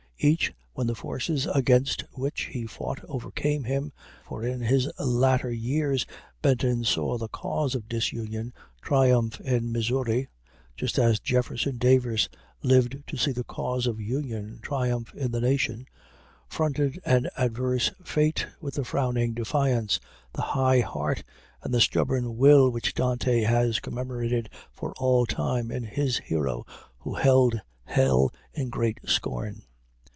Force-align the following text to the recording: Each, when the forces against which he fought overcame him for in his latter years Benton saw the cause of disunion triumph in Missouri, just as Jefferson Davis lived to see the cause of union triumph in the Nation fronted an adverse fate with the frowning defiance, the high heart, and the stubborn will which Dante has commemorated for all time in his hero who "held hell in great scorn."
Each, 0.23 0.53
when 0.75 0.85
the 0.85 0.93
forces 0.93 1.47
against 1.47 2.03
which 2.11 2.41
he 2.51 2.67
fought 2.67 3.03
overcame 3.05 3.63
him 3.63 3.91
for 4.23 4.43
in 4.43 4.59
his 4.59 4.87
latter 4.99 5.49
years 5.49 6.05
Benton 6.43 6.83
saw 6.83 7.17
the 7.17 7.27
cause 7.27 7.73
of 7.73 7.89
disunion 7.89 8.53
triumph 8.83 9.39
in 9.41 9.71
Missouri, 9.71 10.27
just 10.77 10.99
as 10.99 11.19
Jefferson 11.19 11.79
Davis 11.79 12.29
lived 12.61 13.01
to 13.07 13.17
see 13.17 13.31
the 13.31 13.43
cause 13.43 13.87
of 13.87 13.99
union 13.99 14.59
triumph 14.61 15.11
in 15.15 15.31
the 15.31 15.41
Nation 15.41 15.87
fronted 16.47 16.99
an 17.03 17.27
adverse 17.35 17.89
fate 18.03 18.45
with 18.59 18.75
the 18.75 18.83
frowning 18.85 19.33
defiance, 19.33 19.99
the 20.33 20.43
high 20.53 20.81
heart, 20.81 21.23
and 21.63 21.73
the 21.73 21.81
stubborn 21.81 22.37
will 22.37 22.69
which 22.69 22.93
Dante 22.93 23.41
has 23.41 23.79
commemorated 23.79 24.51
for 24.71 24.93
all 24.97 25.25
time 25.25 25.71
in 25.71 25.81
his 25.83 26.19
hero 26.19 26.63
who 26.99 27.15
"held 27.15 27.59
hell 27.87 28.31
in 28.53 28.69
great 28.69 28.99
scorn." 29.07 29.63